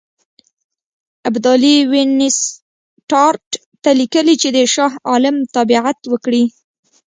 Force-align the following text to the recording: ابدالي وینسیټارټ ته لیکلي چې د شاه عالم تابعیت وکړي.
ابدالي 1.29 1.73
وینسیټارټ 1.91 3.47
ته 3.83 3.89
لیکلي 3.99 4.35
چې 4.41 4.49
د 4.55 4.57
شاه 4.73 4.93
عالم 5.09 5.35
تابعیت 5.55 5.99
وکړي. 6.11 6.43